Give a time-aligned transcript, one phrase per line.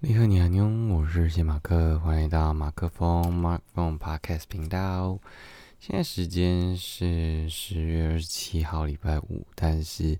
[0.00, 5.18] 你好，你好，妞，我是谢马克，欢迎到马克风马克风 Podcast 频道。
[5.80, 10.16] 现在时间是十月二十七号，礼拜五，但是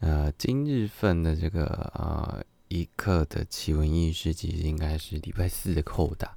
[0.00, 1.64] 呃，今日份的这个
[1.94, 6.34] 呃一刻的奇闻异事，其实应该是礼拜四的扣打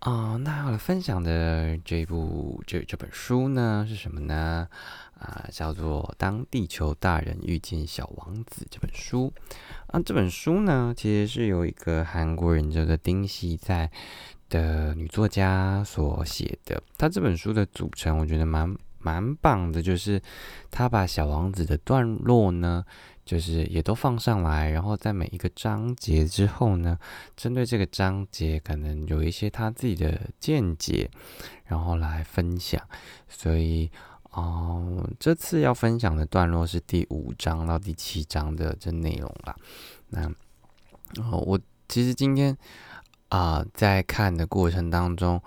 [0.00, 0.36] 啊。
[0.36, 4.68] 那要来分享的这部这这本书呢是什么呢？
[5.18, 9.32] 啊，叫做《当地球大人遇见小王子》这本书。
[9.88, 13.90] 啊，这本书呢，其实是由一个韩国人叫做丁熙在
[14.48, 16.82] 的女作家所写的。
[16.96, 20.20] 他这本书的组成，我觉得蛮蛮棒的，就是
[20.70, 22.84] 他把小王子的段落呢，
[23.30, 26.98] 就是也都放上来，然后在每一个章节之后呢，
[27.36, 31.08] 针对这个章节，可能有一些他自己的见解，
[31.66, 32.82] 然后来分享。
[33.28, 33.90] 所以。
[34.32, 39.56] 哦，这次要分享的段落是第五章到第七章的这内容啦。
[40.10, 40.20] 那，
[41.16, 42.56] 然后我其实今天
[43.30, 45.42] 啊，在看的过程当中，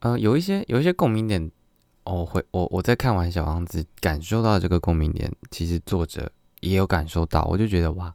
[0.00, 1.48] 呃，有一些有一些共鸣点，
[2.02, 8.14] 我会我我在看完《小王子》，感受到这个共鸣点，其实作者也有感受到，我就觉得哇，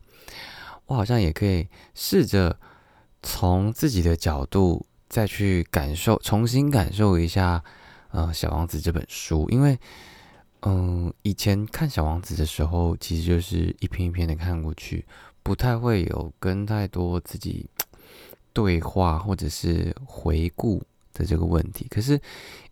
[0.86, 2.58] 我好像也可以试着
[3.22, 7.64] 从自己的角度再去感受，重新感受一下。
[8.14, 9.80] 呃，《小王子》这本书，因为，
[10.64, 15.06] 嗯，以前看《小王子》的时候，其实就是一篇一篇的看过去，
[15.42, 17.66] 不太会有跟太多自己
[18.52, 21.88] 对话或者是回顾的这个问题。
[21.90, 22.20] 可是，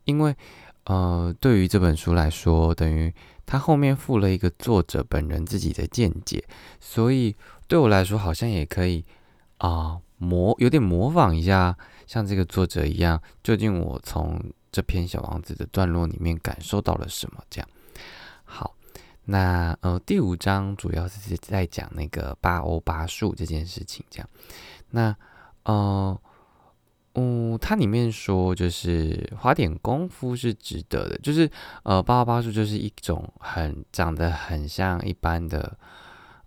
[0.03, 0.35] 因为，
[0.83, 3.13] 呃，对于这本书来说，等于
[3.49, 6.43] 他后面附了一个作者本人自己的见解，
[6.79, 7.35] 所以
[7.67, 9.03] 对我来说，好像也可以
[9.57, 14.39] 啊模有点模仿一下，像这个作者一样，究竟我从。
[14.71, 17.43] 这篇小王子的段落里面感受到了什么？
[17.49, 17.67] 这样
[18.45, 18.75] 好，
[19.25, 24.05] 那呃第五章主要是在讲那个八欧八数这件事情。
[24.11, 24.29] 这样，
[24.91, 25.15] 那
[25.63, 26.15] 呃
[27.19, 31.49] 嗯，它里面说就是花点功夫是值得的，就是
[31.83, 35.77] 呃八欧八数就是一种很长得很像一般的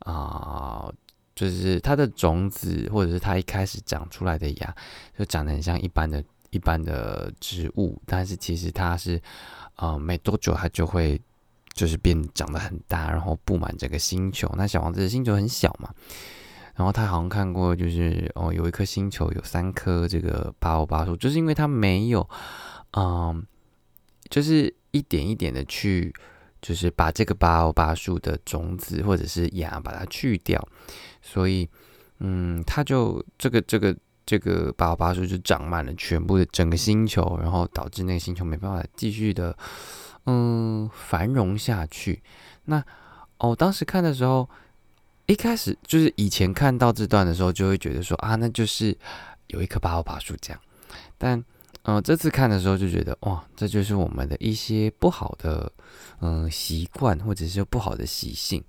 [0.00, 0.90] 啊，
[1.34, 4.74] 就是它的种子或者是它一开始长出来的芽，
[5.18, 6.22] 就长得很像一般的。
[6.54, 9.18] 一般的植物，但是其实它是，
[9.76, 11.18] 呃，没多久它就会
[11.72, 14.52] 就是变长得很大，然后布满整个星球。
[14.54, 15.88] 那小王子的星球很小嘛，
[16.74, 22.28] 然后他好像看过，就是哦，有一颗星球有三颗这个八欧巴树，就是因为他没有，
[22.96, 23.44] 嗯，
[24.28, 26.12] 就是一点一点的去，
[26.60, 30.66] 就是把这个八欧巴树的种子或者是芽把它去掉，
[31.20, 31.68] 所以，
[32.20, 33.96] 嗯，他就这个这个。
[34.24, 39.54] 这个八号巴树就长满了全部的整个星球，然后导致那个星球没办法继续的
[40.26, 42.22] 嗯繁荣下去。
[42.66, 42.82] 那
[43.38, 44.48] 哦，当时看的时候，
[45.32, 48.94] 一开始就是以前看到这段的时候，就会觉得说啊，那就是
[49.46, 50.60] 有一棵八号爬树这样。
[51.16, 51.42] 但
[51.84, 55.72] 嗯，这次看的时候就觉得哇，这就是我们的一些不好的
[56.20, 58.62] 嗯习惯或者是不好的习性，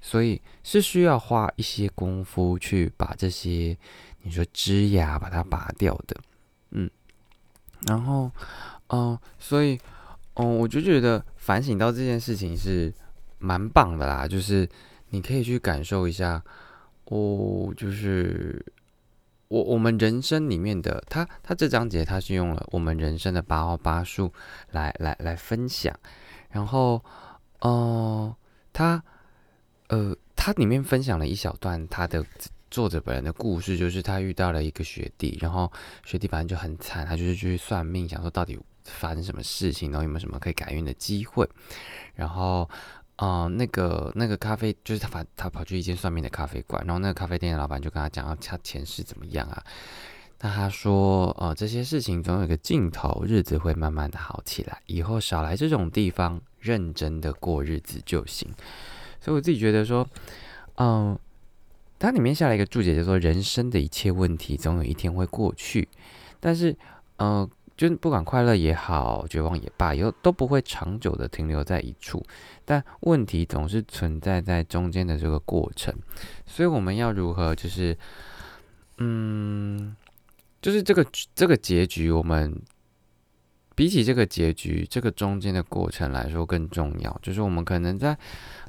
[0.00, 3.76] 所以是需要花一些功夫去把这些。
[4.22, 6.16] 你说枝芽把它拔掉的，
[6.70, 6.90] 嗯，
[7.82, 8.28] 然后，
[8.88, 9.78] 嗯，所以，
[10.34, 12.92] 嗯，我就觉得反省到这件事情是
[13.38, 14.68] 蛮棒的啦，就是
[15.10, 16.42] 你可以去感受一下，
[17.06, 18.64] 哦，就是
[19.48, 24.32] 我我们人生里面的他，他这章节他是用了我们人生的八号八数
[24.70, 25.94] 来来来分享，
[26.50, 27.04] 然后，
[27.60, 28.34] 哦，
[28.72, 29.02] 他，
[29.88, 32.24] 呃，他里面分享了一小段他的。
[32.68, 35.72] 作者本人的故事就是他遇到了一个学弟，然后
[36.04, 41.48] 学弟反正就很惨，他就是去算命，想说到底发生什么事情，然后有没有什么可以改运的机会。
[42.12, 42.68] 然后，
[43.18, 49.62] 哦，那个那个咖啡就是他反他跑去一间算命的咖啡馆，然后那个咖啡店的老板就跟他讲，他前世怎么样啊？
[50.40, 58.48] 那他说，呃，这些事情总有个尽头，日子会慢慢的好起来，以后少来这种地方，认真的过日子就行。
[59.20, 60.06] 所以我自己觉得说，
[60.76, 61.18] 嗯。
[61.98, 65.88] 它里面下来一个注解，就说人生的一切问题总有一天会过去，
[66.38, 66.76] 但是，
[67.16, 72.24] 呃，就不管快乐也好，绝望也罢，以后都不会长久的停留在一处。
[72.64, 75.94] 但问题总是存在在中间的这个过程，
[76.46, 77.96] 所以我们要如何，就是，
[78.98, 79.94] 嗯，
[80.62, 82.60] 就是这个这个结局，我们。
[83.76, 87.20] 比起这个结局，这个中间的过程来说更重要。
[87.22, 88.16] 就是我们可能在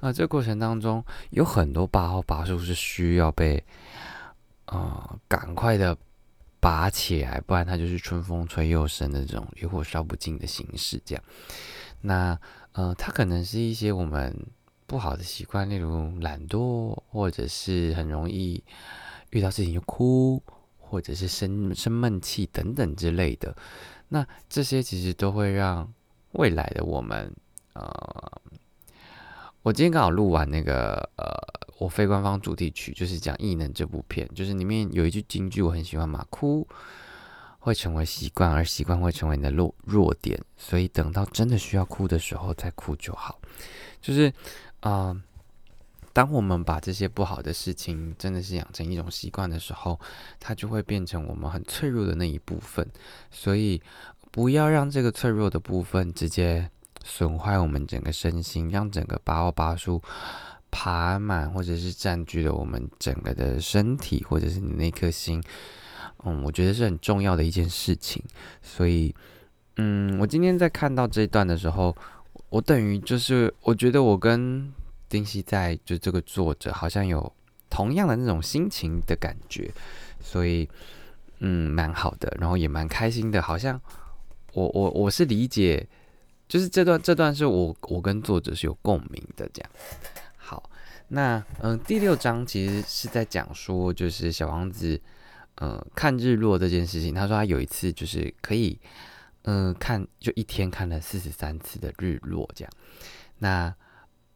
[0.01, 3.63] 啊这个过程当中，有很多八号拔树是需要被
[4.65, 5.97] 啊赶快的
[6.59, 11.01] 拔起来，不然它就是春风吹又生的这种野火烧不尽的形式。
[11.05, 11.23] 这样，
[12.01, 12.39] 那
[12.71, 14.35] 呃，它可能是一些我们
[14.85, 18.63] 不好的习惯，例如懒惰，或者是很容易
[19.31, 20.41] 遇到事情就哭，
[20.79, 23.55] 或者是生生闷气等等之类的。
[24.09, 25.91] 那这些其实都会让
[26.31, 27.33] 未来的我们，
[27.73, 28.41] 呃，
[29.61, 31.27] 我今天刚好录完那个呃，
[31.77, 36.67] 我非官方主题曲，就是讲异能这部片，就是里面有一句金句我很喜欢嘛，哭
[37.59, 43.39] 会成为习惯，而习惯会成为你的弱弱点，所以等到真的需要哭的时候再哭就好。
[44.01, 44.31] 就是
[44.79, 45.15] 啊，
[46.13, 49.99] 当我们把这些不好的事情真的是养成一种习惯的时候，
[50.39, 52.87] 它就会变成我们很脆弱的那一部分。
[53.29, 53.81] 所以
[54.31, 56.69] 不要让这个脆弱的部分直接
[57.03, 60.01] 损坏我们整个身心，让整个八奥八叔
[60.71, 65.41] 爬满或者是占据了我们整个的身体，或者是你那颗心。
[66.23, 68.23] 嗯，我觉得是很重要的一件事情。
[68.61, 69.13] 所以，
[69.77, 71.95] 嗯，我今天在看到这一段的时候。
[72.49, 74.71] 我等于就是，我觉得我跟
[75.09, 77.29] 丁西在就这个作者好像有
[77.69, 79.69] 同样的那种心情的感觉，
[80.21, 80.69] 所以
[81.39, 83.41] 嗯，蛮好的，然后也蛮开心的。
[83.41, 83.77] 好像
[84.53, 85.85] 我我我是理解，
[86.47, 89.69] 就是这段这段是我我跟作者是有共鸣的这样。
[91.07, 94.99] 那嗯，第六章其实是在讲说，就是小王子
[95.55, 97.13] 呃看日落这件事情。
[97.13, 98.79] 他说他有一次就是可以。
[99.49, 102.73] 嗯，看就一天看了四十三次的日落，这样。
[103.37, 103.73] 那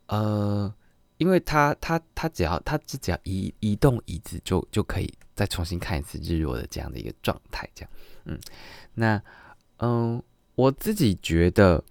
[0.06, 0.74] 呃，
[1.18, 7.92] 因为他他他只要他只只要移移动椅子，就就可以再重新看一次日落的这样的一个状态，这样。
[8.24, 8.40] 嗯，
[8.94, 9.22] 那
[9.80, 10.24] 嗯，
[10.56, 11.84] 我自己觉得，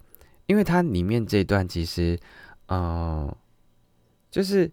[0.47, 2.19] 因为它里面这段其实，
[2.69, 3.31] 嗯，
[4.31, 4.71] 就是。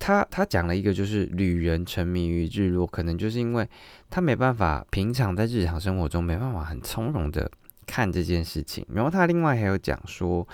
[0.00, 3.68] 他他讲了一个，就是旅人沉迷于日落，可能就是因为
[4.08, 7.50] 他没办法平常在日常生活中没办法很从容的
[7.84, 8.86] 看这件事情。
[8.92, 10.46] 然后他另外还有讲说，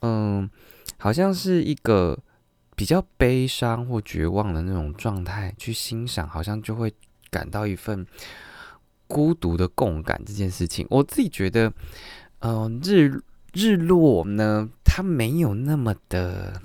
[0.00, 0.48] 嗯，
[0.96, 2.18] 好像是一个
[2.74, 6.90] 比较悲伤或绝望的那种状态去欣赏，好像就会
[7.30, 8.06] 感到一份
[9.06, 10.18] 孤独的共感。
[10.24, 11.70] 这件事情，我自己觉得，
[12.38, 13.22] 嗯，日
[13.52, 16.62] 日落呢，它没有那么的。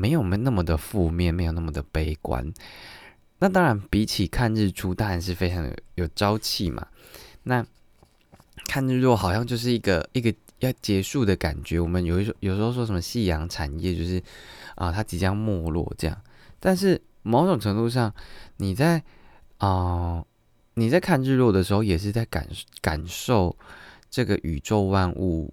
[0.00, 2.50] 没有没那么的负面，没有那么的悲观。
[3.38, 6.86] 那当然，比起看日出，当然是非常有有朝气嘛。
[7.42, 7.64] 那
[8.66, 11.78] 看日落好像就是一个一个要结束的感觉。
[11.78, 14.22] 我们有一有时候说什么夕阳产业，就是
[14.74, 16.18] 啊，它即将没落这样。
[16.58, 18.14] 但是某种程度上，
[18.56, 19.02] 你在
[19.58, 20.24] 啊
[20.74, 22.46] 你在看日落的时候，也是在感
[22.80, 23.56] 感受
[24.10, 25.52] 这个宇宙万物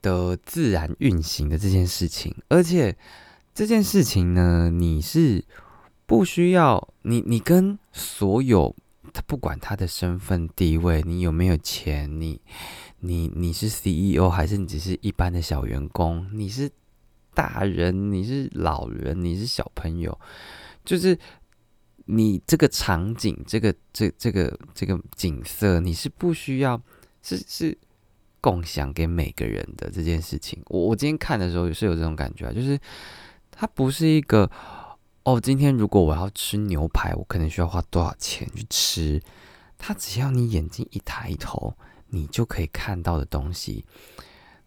[0.00, 2.94] 的自然运行的这件事情，而且。
[3.56, 5.42] 这件事情呢，你是
[6.04, 8.76] 不需要你，你跟所有
[9.14, 12.38] 他不管他的身份地位，你有没有钱，你
[13.00, 16.70] 你你是 CEO 还是你只是一般的小员工，你是
[17.32, 20.20] 大人，你是老人，你是小朋友，
[20.84, 21.18] 就是
[22.04, 26.78] 你这个场景，这个这这个这个景色，你是不需要
[27.22, 27.78] 是是
[28.42, 30.62] 共享给每个人的这件事情。
[30.66, 32.78] 我我今天看的时候也是有这种感觉啊，就是。
[33.58, 34.50] 它不是一个
[35.24, 39.22] 哦，今天如果我要吃牛排，我可能需要花多少钱去吃？
[39.78, 41.74] 它只要你眼睛一抬头，
[42.08, 43.86] 你就可以看到的东西。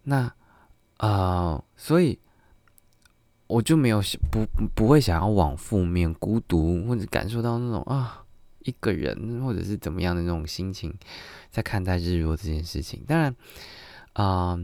[0.04, 0.34] 那
[0.98, 2.18] 呃，所以
[3.46, 4.02] 我就没有
[4.32, 4.44] 不
[4.74, 8.26] 不会想要往负面、孤独或者感受到那种啊
[8.64, 10.92] 一个人或者是怎么样的那种心情，
[11.52, 13.04] 在看待日落这件事情。
[13.08, 13.36] 当然，
[14.14, 14.60] 啊。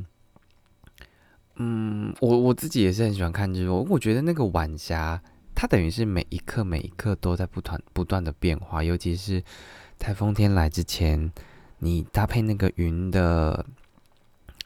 [1.57, 3.81] 嗯，我我自己也是很喜欢看日落。
[3.83, 5.21] 我觉得那个晚霞，
[5.55, 8.83] 它等于是每一刻每一刻都在不断不断的变化。
[8.83, 9.41] 尤其是
[9.97, 11.31] 台风天来之前，
[11.79, 13.65] 你搭配那个云的，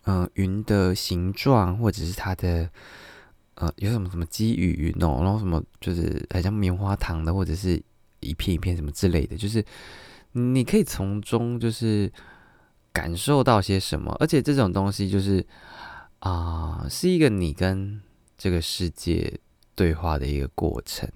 [0.05, 2.67] 嗯，云的形状，或者是它的，
[3.53, 7.79] 呃，有什么什么积雨云哦，然后什么就是好像棉花糖的，或者是
[8.22, 9.63] 一片一片什么之类的，就是
[10.31, 12.12] 你可以从中就是
[12.91, 14.12] 感受到些什么。
[14.19, 15.46] 而且这种东西就是。
[16.19, 18.01] 啊，是一个你跟
[18.38, 19.39] 这个世界
[19.73, 21.09] 对话的一个过程，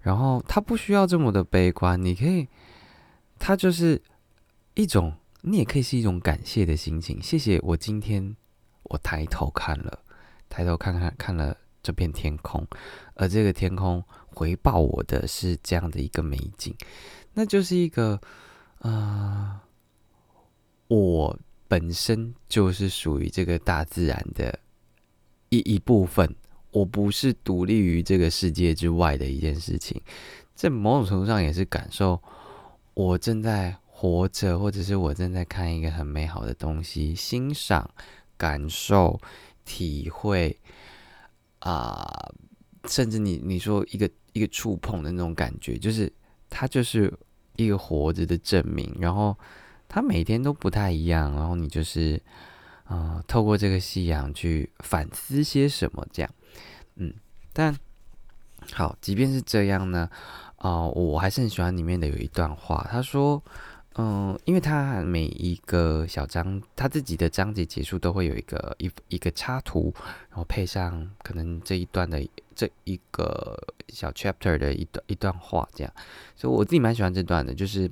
[0.00, 2.46] 然后它不需要这么的悲观，你可以，
[3.38, 4.00] 它就是
[4.74, 7.20] 一种，你也可以是一种感谢的心情。
[7.20, 8.36] 谢谢我今天
[8.84, 9.98] 我抬头看了，
[10.48, 12.64] 抬头看看看了这片天空，
[13.14, 16.72] 而这个天空回报我的是这样的一个美景，
[17.34, 18.20] 那就是一个，
[18.78, 19.64] 啊，
[20.86, 21.36] 我。
[21.68, 24.58] 本身就是属于这个大自然的
[25.50, 26.34] 一一部分，
[26.72, 30.00] 我不是独立于这个世界之外的一件事情。
[30.54, 32.20] 在某种程度上，也是感受
[32.94, 37.88] 我正在活着，或者是我正在看一个很美好的东西，欣赏、
[38.36, 39.20] 感受、
[39.64, 40.58] 体会
[41.60, 42.32] 啊，
[42.86, 46.12] 甚至你你说一个一个触碰的那种感觉，就是
[46.48, 47.12] 它就是
[47.56, 49.36] 一个活着的证明，然后
[49.88, 52.20] 它每天都不太一样，然后你就是
[52.88, 56.30] 呃透过这个夕阳去反思些什么，这样，
[56.96, 57.12] 嗯，
[57.52, 57.74] 但
[58.72, 60.08] 好，即便是这样呢，
[60.58, 63.42] 哦，我还是很喜欢里面的有一段话，他说。
[64.00, 69.92] 嗯，因为他每一个小章，他自己的章节结束都会有一个一一个插图，
[70.28, 75.92] 然后配上可能这一段的这一个小 chapter 的一段一段话，这样，
[76.36, 77.90] 所以我自己蛮喜欢这段的，就是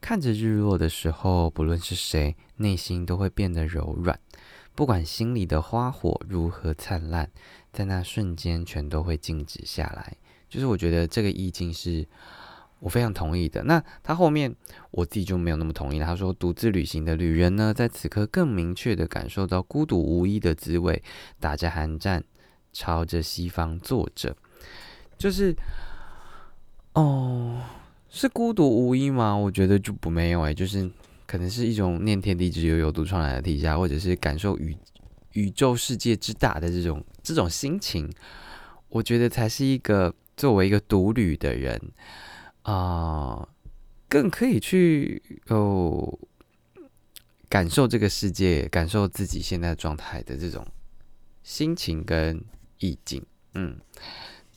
[0.00, 4.18] 看着日落的时候，不论是谁，内心都会变得柔软，
[4.74, 7.30] 不管心里的花火如何灿烂，
[7.72, 10.16] 在那瞬间全都会静止下来。
[10.48, 12.06] 就是我觉得这个意境是。
[12.78, 13.62] 我非常同意的。
[13.64, 14.54] 那他后面
[14.90, 16.04] 我自己就没有那么同意了。
[16.04, 21.02] 他说，独自旅行的旅人呢，在此刻更明确的感受到孤独无依的滋味，
[21.40, 22.22] 打着寒战，
[22.74, 24.36] 朝着西方坐着，
[25.16, 25.56] 就是
[26.92, 27.62] 哦，
[28.16, 29.36] 是孤独无依吗？
[29.36, 30.90] 我觉得就不没有哎，就是
[31.26, 34.74] 可能是一种念天地之悠悠，独怆来的天下，或者是感受宇
[35.32, 38.10] 宇宙世界之大的这种这种心情，
[38.88, 41.80] 我觉得才是一个作为一个独旅的人。
[42.62, 43.48] 啊，
[44.08, 46.18] 更可以去哦，
[47.48, 50.66] 感受这个世界，感受自己现在状态的这种
[51.44, 52.42] 心情跟
[52.80, 53.24] 意境。
[53.54, 53.76] 嗯，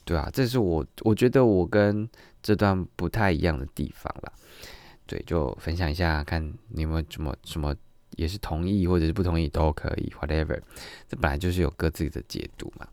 [0.04, 2.08] 对啊，这是我我觉得我跟
[2.42, 4.32] 这段不太一样的地方了。
[5.06, 7.74] 对，就分享一下，看你有没有什么什么
[8.16, 10.60] 也是同意或者是不同意都可以，whatever。
[11.08, 12.86] 这本来就是有各自的解读嘛。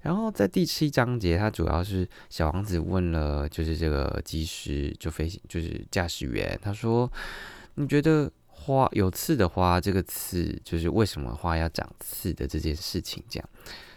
[0.00, 7.10] 然后在第七章节，它主要是小王子问了，就是这个机师，就飞行，就是驾驶员，他说
[7.74, 13.48] ：“你觉得花有刺的花，这个刺就是为什么花要长刺的这件事情？”这样，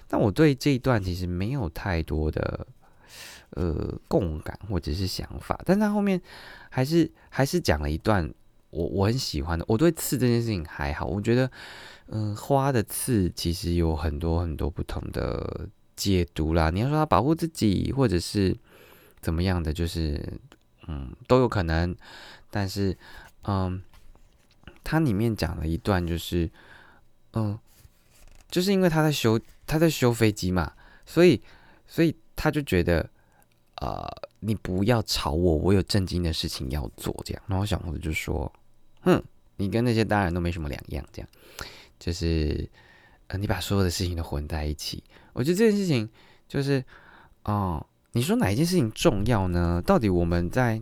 [0.07, 2.65] 但我对这一段其实没有太多的
[3.51, 6.21] 呃共感或者是想法，但他后面
[6.69, 8.31] 还是还是讲了一段
[8.69, 9.65] 我我很喜欢的。
[9.67, 11.51] 我对刺这件事情还好，我觉得，
[12.07, 15.69] 嗯，花的刺其实有很多很多不同的。
[15.93, 18.57] 解读啦，你要说他保护自己，或者是
[19.19, 20.19] 怎么样的，就是
[20.87, 21.95] 嗯都有可能。
[22.49, 22.97] 但是
[23.43, 23.83] 嗯，
[24.83, 26.49] 它里面讲了一段，就是
[27.33, 27.59] 嗯，
[28.49, 30.73] 就是因为他在修他在修飞机嘛，
[31.05, 31.39] 所以
[31.85, 33.07] 所以他就觉得
[33.81, 34.07] 呃，
[34.39, 37.11] 你不要吵我，我有正经的事情要做。
[37.25, 38.51] 这样，然后小猴子就说
[39.01, 39.21] ：“哼，
[39.57, 41.27] 你跟那些大人都没什么两样。”这样，
[41.99, 42.69] 就是
[43.27, 45.03] 呃，你把所有的事情都混在一起。
[45.33, 46.07] 我觉得这件事情
[46.47, 46.83] 就是，
[47.43, 49.81] 哦，你说哪一件事情重要呢？
[49.83, 50.79] 到底我们在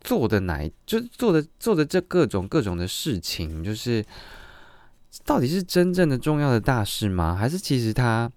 [0.00, 4.04] 做的哪，就是做的做的这各种各种的事情，就是
[5.24, 7.36] 到底是真正的重要的大事吗？
[7.36, 8.28] 还是其实它，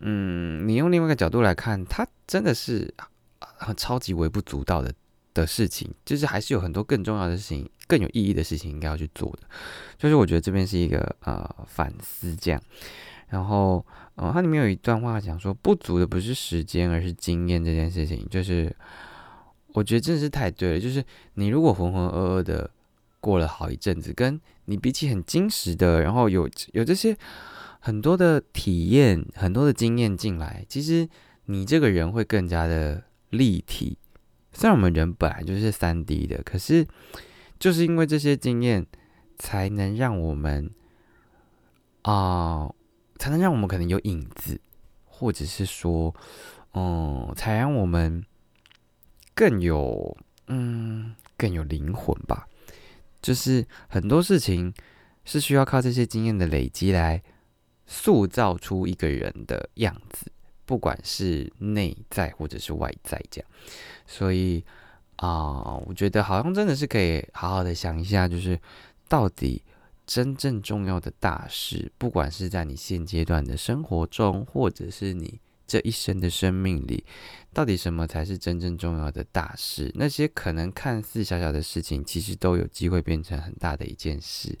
[0.00, 2.92] 嗯，你用另外一个角度来看，它真的是
[3.76, 4.92] 超级微不足道的
[5.34, 9.48] 的事情，就是还是有很多更重要的事情、更有意义的事情应该要去做的。
[9.98, 12.60] 就是我觉得这边是一个呃反思，这样。
[13.28, 13.82] 然后，
[14.16, 18.28] 呃，它里面有一段话讲说，不足的不是时间，而是经验这件事情。
[18.28, 18.70] 就是
[19.68, 20.78] 我觉得真的是太对了。
[20.80, 21.02] 就是
[21.34, 22.70] 你如果浑浑噩噩的
[23.20, 27.16] 过了好一阵子，跟你比起很精实的，然后有有这些
[27.80, 31.08] 很多的体验、很多的经验进来，其实
[31.46, 33.98] 你这个人会更加的立体。
[34.52, 36.86] 虽然我们人本来就是三 D 的，可是
[37.58, 38.86] 就是因为这些经验，
[39.36, 40.70] 才能让我们
[42.02, 42.72] 啊。
[43.18, 44.60] 才能让我们可能有影子，
[45.04, 46.12] 或者是说，
[46.74, 48.26] 嗯，才让我们
[49.32, 50.16] 更有，
[50.48, 52.48] 嗯，更有灵魂吧。
[53.20, 54.74] 就是很多事情
[55.24, 57.22] 是需要靠这些经验的累积来
[57.86, 60.31] 塑造出一个人的样子，
[60.72, 63.50] 不管是内在或者是外在这样。
[64.06, 64.64] 所以
[65.16, 68.58] 啊，我觉得好像真的是可以好好的想一下，就是
[69.06, 69.62] 到底。
[70.04, 77.04] 真正重要的大事，不管是在你现阶段的生活中，或者是你这一生的生命里，
[77.54, 79.92] 到底什么才是真正重要的大事？
[79.94, 84.58] 那些可能看似小小的事情，其实都有机会变成很大的一件事。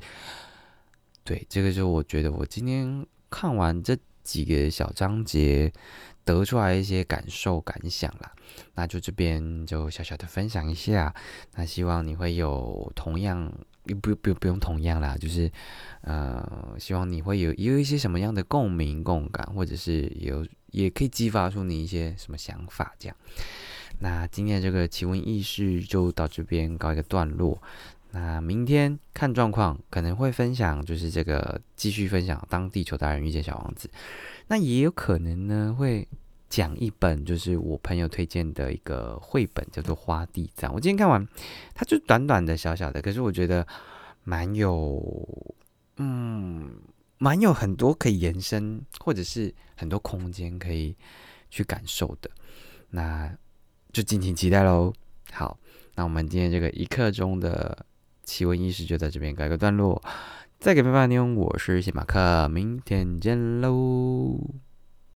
[1.24, 5.72] 对，这个是我觉得我今天看完这几个小章节，
[6.24, 8.32] 得出来一些感受感想啦。
[8.74, 11.14] 那就这边就小小的分享一下，
[11.54, 13.52] 那希望你会有同样。
[13.84, 15.50] 不不不不用同样啦，就是，
[16.02, 23.16] 呃，希望你会有有一些什么样的共鸣共感，或者是有也可以激发出你一些什么想法这样。
[23.98, 27.60] 那今天这个奇闻异事就到这边告一个段落。
[28.14, 33.88] 那明天看状况，可能会分享就是这个继续分享《当地球大人遇见小王子》，
[34.48, 36.06] 那也有可能呢会
[36.50, 40.70] 讲一本就是我朋友推荐的一个绘本，叫做《花地藏》。
[40.74, 41.26] 我今天看完，
[41.74, 43.66] 它就短短的、小小的，可是我觉得
[44.24, 45.02] 蛮有，
[45.96, 46.70] 嗯，
[47.16, 50.94] 蛮有很多可以延伸，或者是很多空间可以
[51.48, 52.30] 去感受的。
[52.90, 53.34] 那
[53.90, 54.92] 就敬请期待喽。
[55.32, 55.58] 好，
[55.94, 57.86] 那我们今天这个一刻钟的
[58.22, 60.02] 奇闻异事就在这边改个段落。
[60.58, 64.38] 再给爸爸妞，我是谢马克，明天见喽。